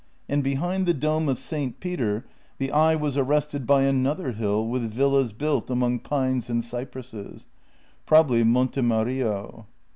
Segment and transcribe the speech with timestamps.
[0.27, 1.79] And behind the dome of St.
[1.79, 2.25] Peter
[2.57, 7.45] the eye was arrested by another hill with villas, built among pines and cypresses.
[8.07, 9.67] Probably Monte Mario.